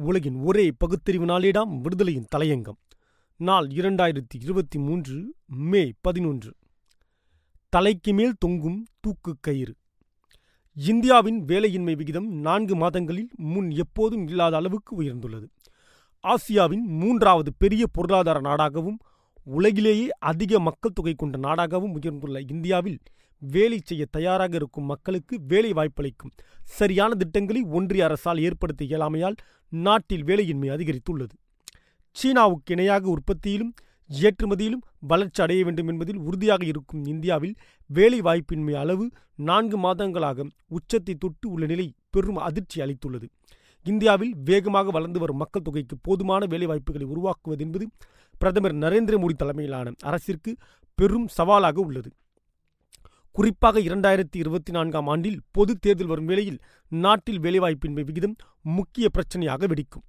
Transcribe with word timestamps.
உலகின் 0.00 0.34
ஒரே 0.34 0.72
பகுத்தறிவு 0.78 1.24
நாளிடம் 1.24 1.80
விடுதலையின் 1.80 2.26
தலையங்கம். 2.36 2.78
நாள் 3.36 3.66
இரண்டாயிரத்தி 3.66 4.40
இருபத்தி 4.40 4.78
மூன்று 4.78 5.34
மே 5.46 5.92
பதினொன்று. 6.00 6.54
தலைக்கு 7.68 8.14
மேல் 8.14 8.34
தொங்கும் 8.38 8.86
தூக்கு 9.00 9.36
கயிறு. 9.40 9.74
இந்தியாவின் 10.74 11.44
வேலையின்மை 11.44 11.96
விகிதம் 11.96 12.28
நான்கு 12.28 12.76
மாதங்களில் 12.76 13.28
முன் 13.36 13.70
எப்போதும் 13.70 14.28
இல்லாத 14.28 14.56
அளவுக்கு 14.56 15.02
உயர்ந்துள்ளது. 15.02 15.48
ஆசியாவின் 16.22 16.82
மூன்றாவது 16.82 17.52
பெரிய 17.58 17.86
பொருளாதார 17.86 18.40
நாடாகவும் 18.40 18.96
உலகிலேயே 19.44 20.08
அதிக 20.18 20.60
மக்கள் 20.60 20.92
தொகை 20.92 21.14
கொண்ட 21.14 21.38
நாடாகவும் 21.38 21.94
உயர்ந்துள்ள 21.98 22.40
இந்தியாவில் 22.40 22.98
வேலை 23.38 23.80
செய்ய 23.84 24.06
தயாராக 24.10 24.54
இருக்கும் 24.54 24.84
மக்களுக்கு 24.84 25.40
வேலை 25.40 25.72
வாய்ப்பளிக்கும். 25.72 26.32
சரியான 26.64 27.14
திட்டங்களை 27.14 27.62
ஒன்றிய 27.62 28.04
அரசால் 28.04 28.38
ஏற்படுத்த 28.38 28.84
இயலாமையால் 28.84 29.36
நாட்டில் 29.68 30.24
வேலையின்மை 30.24 30.68
அதிகரித்துள்ளது. 30.70 31.34
சீனாவுக்கு 32.16 32.72
இணையாக 32.74 33.08
உற்பத்தியிலும் 33.08 33.72
ஏற்றுமதியிலும் 34.10 34.84
வளர்ச்சி 34.98 35.42
அடைய 35.42 35.64
வேண்டும் 35.64 35.88
என்பதில் 35.88 36.16
உறுதியாக 36.16 36.64
இருக்கும் 36.64 37.04
இந்தியாவில் 37.04 37.54
வேலை 37.86 38.20
வாய்ப்பின்மை 38.20 38.74
அளவு 38.74 39.10
நான்கு 39.34 39.78
மாதங்களாக 39.78 40.48
உச்சத்தை 40.68 41.14
தொட்டு 41.14 41.50
உள்ள 41.50 41.66
நிலை 41.66 41.94
பெரும் 42.10 42.36
அதிர்ச்சி 42.36 42.80
அளித்துள்ளது. 42.80 43.26
இந்தியாவில் 43.86 44.32
வேகமாக 44.44 44.90
வளர்ந்து 44.90 45.18
வரும் 45.18 45.36
மக்கள் 45.36 45.62
தொகைக்கு 45.62 45.96
போதுமான 46.02 46.46
வேலைவாய்ப்புகளை 46.46 47.04
உருவாக்குவது 47.04 47.64
என்பது 47.64 47.88
பிரதமர் 48.40 48.74
நரேந்திர 48.74 49.14
மோடி 49.22 49.34
தலைமையிலான 49.42 49.92
அரசிற்கு 50.10 50.50
பெரும் 50.98 51.28
சவாலாக 51.28 51.78
உள்ளது. 51.80 52.10
குறிப்பாக 53.36 53.80
இரண்டாயிரத்தி 53.80 54.38
இருபத்தி 54.42 54.72
நான்காம் 54.72 55.06
ஆண்டில் 55.06 55.40
பொது 55.56 55.72
தேர்தல் 55.78 56.10
வரும் 56.12 56.30
வேளையில் 56.30 56.60
நாட்டில் 56.92 57.40
வேலைவாய்ப்பின்மை 57.40 58.04
விகிதம் 58.08 58.36
முக்கிய 58.76 59.08
பிரச்சனையாக 59.16 59.68
வெடிக்கும். 59.72 60.04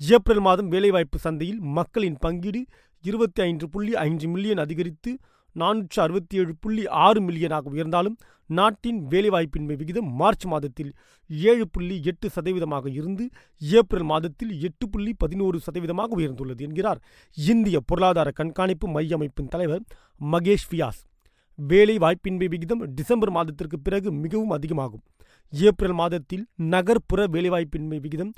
ஏப்ரல் 0.00 0.40
மாதம் 0.40 0.68
வேலைவாய்ப்பு 0.68 1.18
சந்தையில் 1.18 1.60
மக்களின் 1.78 2.18
பங்கீடு 2.20 2.60
இருபத்தி 3.04 3.42
ஐந்து 3.42 3.68
புள்ளி 3.68 3.92
ஐந்து 3.94 4.28
மில்லியன் 4.28 4.58
அதிகரித்து 4.58 5.10
நானூற்று 5.56 5.98
அறுபத்தி 6.00 6.36
ஏழு 6.36 6.54
புள்ளி 6.60 6.86
ஆறு 6.86 7.20
மில்லியனாக 7.20 7.70
உயர்ந்தாலும் 7.70 8.16
நாட்டின் 8.50 8.98
வேலைவாய்ப்பின்மை 9.10 9.76
விகிதம் 9.76 10.08
மார்ச் 10.12 10.44
மாதத்தில் 10.44 10.92
ஏழு 11.30 11.68
புள்ளி 11.68 12.02
எட்டு 12.02 12.28
சதவீதமாக 12.28 12.86
இருந்து 12.90 13.24
ஏப்ரல் 13.60 14.02
மாதத்தில் 14.02 14.60
எட்டு 14.60 14.88
புள்ளி 14.88 15.12
பதினோரு 15.18 15.60
சதவீதமாக 15.66 16.16
உயர்ந்துள்ளது 16.18 16.62
என்கிறார் 16.68 17.00
இந்திய 17.36 17.80
பொருளாதார 17.80 18.30
கண்காணிப்பு 18.30 18.88
மைய 18.88 19.14
அமைப்பின் 19.14 19.48
தலைவர் 19.48 19.84
மகேஷ் 20.32 20.68
வியாஸ். 20.70 21.00
வேலை 21.58 21.96
வாய்ப்பின்மை 21.98 22.48
விகிதம் 22.48 22.82
டிசம்பர் 22.94 23.30
மாதத்திற்கு 23.30 23.78
பிறகு 23.78 24.12
மிகவும் 24.12 24.50
அதிகமாகும். 24.50 25.02
ஏப்ரல் 25.52 25.92
மாதத்தில் 25.92 26.46
நகர்ப்புற 26.56 27.20
வேலைவாய்ப்பின்மை 27.26 27.98
விகிதம் 28.00 28.32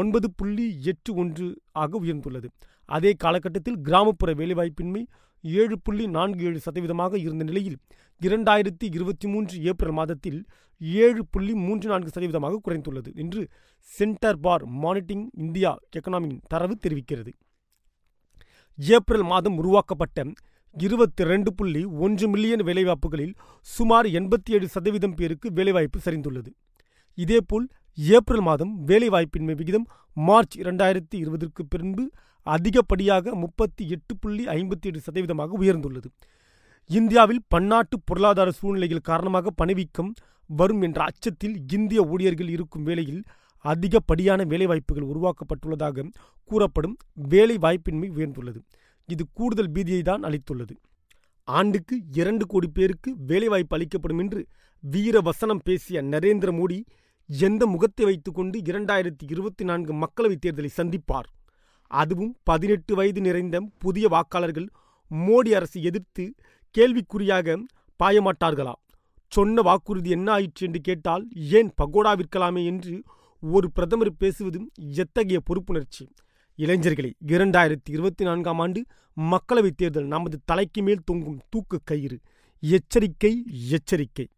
ஒன்பது 0.00 0.28
புள்ளி 0.30 0.66
எட்டு 0.90 1.10
ஒன்று 1.14 1.46
ஆக 1.82 1.98
உயர்ந்துள்ளது. 2.04 2.48
அதே 2.88 3.12
காலகட்டத்தில் 3.22 3.78
கிராமப்புற 3.86 4.30
வேலைவாய்ப்பின்மை 4.40 5.02
ஏழு 5.44 5.76
புள்ளி 5.84 6.04
நான்கு 6.16 6.42
ஏழு 6.48 6.58
சதவீதமாக 6.66 7.18
இருந்த 7.18 7.44
நிலையில் 7.44 7.78
இரண்டாயிரத்தி 8.20 8.86
இருபத்தி 8.96 9.26
மூன்று 9.32 9.56
ஏப்ரல் 9.70 9.96
மாதத்தில் 9.98 10.40
ஏழு 11.04 11.22
புள்ளி 11.30 11.52
மூன்று 11.66 11.86
நான்கு 11.88 12.10
சதவீதமாக 12.14 12.60
குறைந்துள்ளது 12.66 13.10
என்று 13.22 13.42
சென்டர் 13.90 14.40
பார் 14.40 14.64
மானிட்டிங் 14.84 15.24
இந்தியா 15.44 15.72
எக்கனாமியின் 15.98 16.40
தரவு 16.52 16.76
தெரிவிக்கிறது. 16.84 17.32
ஏப்ரல் 18.78 19.26
மாதம் 19.32 19.58
உருவாக்கப்பட்ட 19.60 20.26
இருபத்தி 20.76 21.22
ரெண்டு 21.32 21.50
புள்ளி 21.54 21.84
ஒன்று 22.04 22.26
மில்லியன் 22.28 22.64
வேலைவாய்ப்புகளில் 22.68 23.34
சுமார் 23.68 24.06
எண்பத்தி 24.20 24.50
ஏழு 24.56 24.68
சதவீதம் 24.68 25.16
பேருக்கு 25.18 25.48
வேலைவாய்ப்பு 25.58 25.98
சரிந்துள்ளது. 26.04 26.50
இதேபோல் 27.18 27.66
ஏப்ரல் 27.98 28.40
மாதம் 28.40 28.72
வேலைவாய்ப்பின்மை 28.86 29.54
விகிதம் 29.54 29.86
மார்ச் 30.14 30.56
இரண்டாயிரத்தி 30.56 31.14
இருபதற்கு 31.14 31.66
பின்பு 31.66 32.10
அதிகப்படியாக 32.46 33.34
முப்பத்தி 33.34 33.88
எட்டு 33.88 34.16
புள்ளி 34.16 34.44
ஐம்பத்தி 34.46 34.86
ஏழு 34.86 35.00
சதவீதமாக 35.00 35.56
உயர்ந்துள்ளது. 35.58 36.08
இந்தியாவில் 36.90 37.42
பன்னாட்டு 37.48 38.00
பொருளாதார 38.04 38.50
சூழ்நிலைகள் 38.50 39.00
காரணமாக 39.00 39.50
பணிவீக்கம் 39.50 40.12
வரும் 40.46 40.82
என்ற 40.82 41.02
அச்சத்தில் 41.02 41.56
இந்திய 41.72 42.02
ஊழியர்கள் 42.02 42.48
இருக்கும் 42.48 42.82
வேளையில் 42.82 43.22
அதிகப்படியான 43.64 44.44
வேலைவாய்ப்புகள் 44.44 45.10
உருவாக்கப்பட்டுள்ளதாக 45.12 46.06
கூறப்படும் 46.50 46.96
வேலை 47.14 47.56
வாய்ப்பின்மை 47.56 48.08
உயர்ந்துள்ளது. 48.16 48.60
இது 49.08 49.24
கூடுதல் 49.32 49.70
பீதியை 49.70 50.02
தான் 50.02 50.22
அளித்துள்ளது. 50.22 50.74
ஆண்டுக்கு 51.44 52.00
இரண்டு 52.12 52.46
கோடி 52.46 52.68
பேருக்கு 52.68 53.16
வேலைவாய்ப்பு 53.26 53.76
அளிக்கப்படும் 53.76 54.18
என்று 54.18 54.46
வீர 54.80 55.20
வசனம் 55.20 55.62
பேசிய 55.64 56.02
நரேந்திர 56.02 56.50
மோடி 56.58 56.84
எந்த 57.26 57.66
முகத்தை 57.66 58.04
வைத்துக்கொண்டு 58.04 58.58
இரண்டாயிரத்தி 58.58 59.30
இருபத்தி 59.30 59.64
நான்கு 59.64 59.94
மக்களவைத் 59.94 60.44
தேர்தலை 60.46 60.68
சந்திப்பார்? 60.76 61.28
அதுவும் 61.86 62.36
பதினெட்டு 62.42 62.94
வயது 62.94 63.20
நிறைந்த 63.20 63.60
புதிய 63.78 64.08
வாக்காளர்கள் 64.08 64.66
மோடி 65.10 65.48
அரசை 65.54 65.82
எதிர்த்து 65.82 66.34
கேள்விக்குறியாக 66.78 67.60
பாயமாட்டார்களா? 68.04 68.72
சொன்ன 69.28 69.62
வாக்குறுதி 69.62 70.10
என்ன 70.10 70.32
ஆயிற்று 70.32 70.66
என்று 70.66 70.80
கேட்டால் 70.80 71.28
ஏன் 71.34 71.72
பகோடா 71.82 72.20
விற்கலாமே 72.20 72.64
என்று 72.64 73.02
ஒரு 73.40 73.72
பிரதமர் 73.72 74.16
பேசுவது 74.16 74.70
எத்தகைய 74.74 75.40
பொறுப்புணர்ச்சி? 75.50 76.06
இளைஞர்களே 76.56 77.12
இரண்டாயிரத்தி 77.26 77.90
இருபத்தி 77.90 78.24
நான்காம் 78.24 78.58
ஆண்டு 78.58 78.84
மக்களவைத் 79.20 79.76
தேர்தல் 79.76 80.06
நமது 80.06 80.40
தலைக்கு 80.44 80.82
மேல் 80.82 81.04
தொங்கும் 81.04 81.40
தூக்கு 81.48 81.80
கயிறு. 81.84 82.20
எச்சரிக்கை 82.60 83.44
எச்சரிக்கை. 83.70 84.28